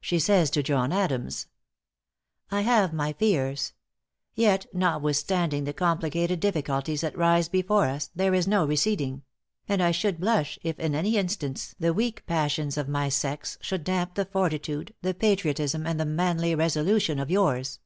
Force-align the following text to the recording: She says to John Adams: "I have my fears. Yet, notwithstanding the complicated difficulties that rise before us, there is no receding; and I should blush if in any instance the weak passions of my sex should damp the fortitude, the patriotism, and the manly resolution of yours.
She 0.00 0.18
says 0.18 0.50
to 0.50 0.64
John 0.64 0.90
Adams: 0.92 1.46
"I 2.50 2.62
have 2.62 2.92
my 2.92 3.12
fears. 3.12 3.72
Yet, 4.34 4.66
notwithstanding 4.72 5.62
the 5.62 5.72
complicated 5.72 6.40
difficulties 6.40 7.02
that 7.02 7.16
rise 7.16 7.48
before 7.48 7.84
us, 7.86 8.10
there 8.16 8.34
is 8.34 8.48
no 8.48 8.64
receding; 8.66 9.22
and 9.68 9.80
I 9.80 9.92
should 9.92 10.18
blush 10.18 10.58
if 10.64 10.76
in 10.80 10.96
any 10.96 11.16
instance 11.16 11.76
the 11.78 11.94
weak 11.94 12.26
passions 12.26 12.76
of 12.76 12.88
my 12.88 13.08
sex 13.08 13.56
should 13.60 13.84
damp 13.84 14.16
the 14.16 14.24
fortitude, 14.24 14.92
the 15.02 15.14
patriotism, 15.14 15.86
and 15.86 16.00
the 16.00 16.04
manly 16.04 16.56
resolution 16.56 17.20
of 17.20 17.30
yours. 17.30 17.78